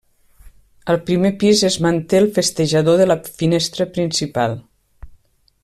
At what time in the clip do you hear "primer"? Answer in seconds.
1.09-1.31